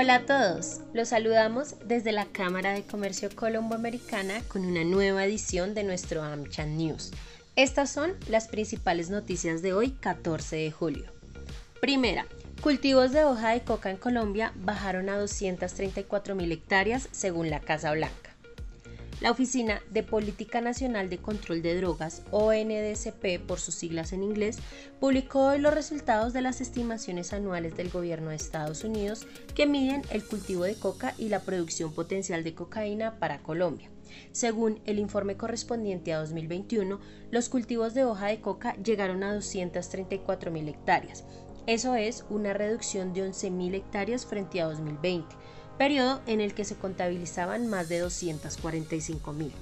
[0.00, 5.74] Hola a todos, los saludamos desde la Cámara de Comercio Colombo-Americana con una nueva edición
[5.74, 7.10] de nuestro AmCham News.
[7.56, 11.10] Estas son las principales noticias de hoy, 14 de julio.
[11.80, 12.26] Primera,
[12.62, 17.90] cultivos de hoja de coca en Colombia bajaron a 234 mil hectáreas según la Casa
[17.90, 18.27] Blanca.
[19.20, 24.58] La Oficina de Política Nacional de Control de Drogas, ONDCP por sus siglas en inglés,
[25.00, 29.26] publicó hoy los resultados de las estimaciones anuales del gobierno de Estados Unidos
[29.56, 33.90] que miden el cultivo de coca y la producción potencial de cocaína para Colombia.
[34.30, 37.00] Según el informe correspondiente a 2021,
[37.32, 41.24] los cultivos de hoja de coca llegaron a 234 mil hectáreas.
[41.66, 45.26] Eso es una reducción de 11 mil hectáreas frente a 2020
[45.78, 49.52] periodo en el que se contabilizaban más de 245 mil.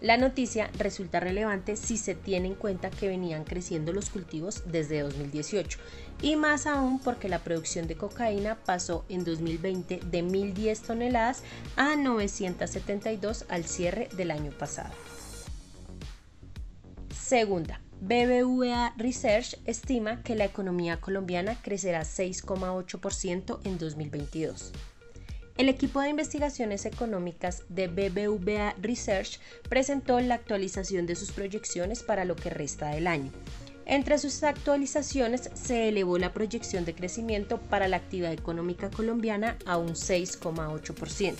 [0.00, 5.00] La noticia resulta relevante si se tiene en cuenta que venían creciendo los cultivos desde
[5.00, 5.78] 2018
[6.20, 11.42] y más aún porque la producción de cocaína pasó en 2020 de 1.010 toneladas
[11.76, 14.92] a 972 al cierre del año pasado.
[17.18, 24.72] Segunda, BBVA Research estima que la economía colombiana crecerá 6,8% en 2022.
[25.58, 29.40] El equipo de investigaciones económicas de BBVA Research
[29.70, 33.32] presentó la actualización de sus proyecciones para lo que resta del año.
[33.86, 39.78] Entre sus actualizaciones se elevó la proyección de crecimiento para la actividad económica colombiana a
[39.78, 41.34] un 6,8%.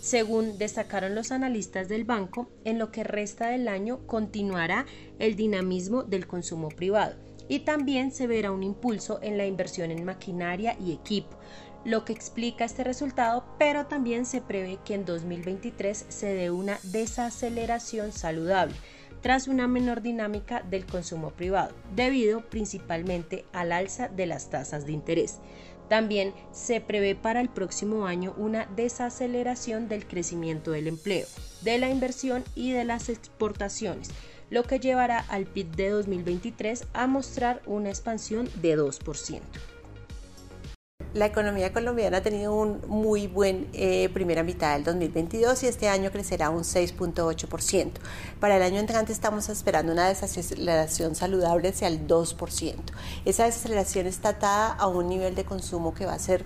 [0.00, 4.86] Según destacaron los analistas del banco, en lo que resta del año continuará
[5.18, 7.16] el dinamismo del consumo privado
[7.48, 11.36] y también se verá un impulso en la inversión en maquinaria y equipo,
[11.84, 16.78] lo que explica este resultado, pero también se prevé que en 2023 se dé una
[16.84, 18.74] desaceleración saludable
[19.20, 24.92] tras una menor dinámica del consumo privado, debido principalmente al alza de las tasas de
[24.92, 25.38] interés.
[25.88, 31.26] También se prevé para el próximo año una desaceleración del crecimiento del empleo,
[31.62, 34.10] de la inversión y de las exportaciones,
[34.50, 39.40] lo que llevará al PIB de 2023 a mostrar una expansión de 2%
[41.14, 45.88] la economía colombiana ha tenido un muy buen eh, primera mitad del 2022 y este
[45.88, 47.92] año crecerá un 6.8%.
[48.40, 52.74] Para el año entrante estamos esperando una desaceleración saludable hacia el 2%.
[53.24, 56.44] Esa desaceleración está atada a un nivel de consumo que va a ser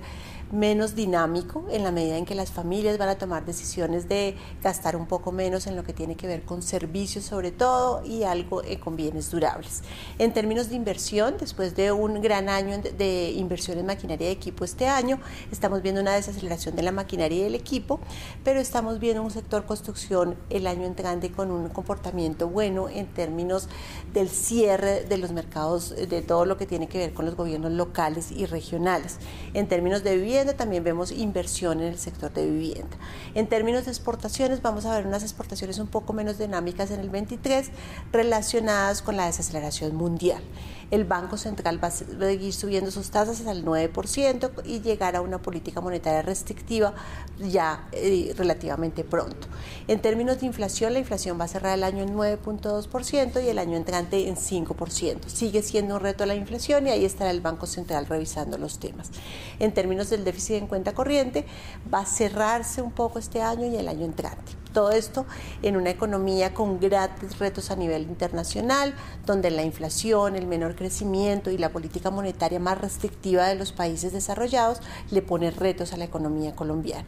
[0.53, 4.97] menos dinámico en la medida en que las familias van a tomar decisiones de gastar
[4.97, 8.62] un poco menos en lo que tiene que ver con servicios sobre todo y algo
[8.62, 9.83] eh, con bienes durables.
[10.19, 14.65] En términos de inversión, después de un gran año de inversión en maquinaria y equipo
[14.65, 15.19] este año,
[15.51, 18.01] estamos viendo una desaceleración de la maquinaria y del equipo,
[18.45, 23.69] pero estamos viendo un sector construcción el año entrante con un comportamiento bueno en términos
[24.12, 27.73] del cierre de los mercados, de todo lo que tiene que ver con los gobiernos
[27.73, 29.19] locales y regionales.
[29.55, 32.97] En términos de también vemos inversión en el sector de vivienda.
[33.35, 37.09] En términos de exportaciones, vamos a ver unas exportaciones un poco menos dinámicas en el
[37.09, 37.71] 23
[38.13, 40.43] relacionadas con la desaceleración mundial
[40.91, 45.21] el Banco Central va a seguir subiendo sus tasas hasta el 9% y llegar a
[45.21, 46.95] una política monetaria restrictiva
[47.39, 49.49] ya eh, relativamente pronto.
[49.89, 53.59] En términos de inflación, la inflación va a cerrar el año en 9.2% y el
[53.59, 55.29] año entrante en 5%.
[55.29, 59.11] Sigue siendo un reto la inflación y ahí estará el Banco Central revisando los temas.
[59.59, 61.47] En términos del déficit en cuenta corriente,
[61.93, 64.66] va a cerrarse un poco este año y el año entrante.
[64.76, 65.25] Todo esto
[65.62, 68.94] en una economía con grandes retos a nivel internacional,
[69.25, 74.12] donde la inflación, el menor crecimiento y la política monetaria más restrictiva de los países
[74.12, 77.06] desarrollados le pone retos a la economía colombiana.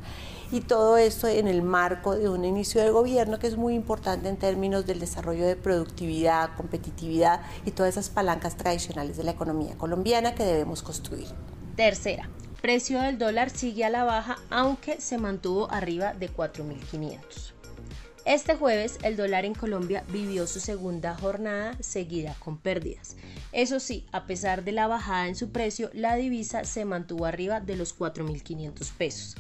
[0.51, 4.31] Y todo esto en el marco de un inicio de gobierno que es muy importante
[4.31, 9.77] en términos del desarrollo de productividad, competitividad y todas esas palancas tradicionales de la economía
[9.77, 11.27] colombiana que debemos construir.
[11.77, 12.31] Tercera,
[12.63, 17.58] precio del dólar sigue a la baja aunque se mantuvo arriba de 4.500.
[18.29, 23.17] Este jueves el dólar en Colombia vivió su segunda jornada seguida con pérdidas.
[23.53, 27.61] Eso sí, a pesar de la bajada en su precio, la divisa se mantuvo arriba
[27.61, 29.37] de los 4.500 pesos.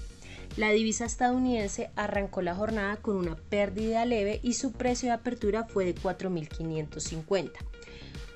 [0.56, 5.64] La divisa estadounidense arrancó la jornada con una pérdida leve y su precio de apertura
[5.64, 7.50] fue de 4.550.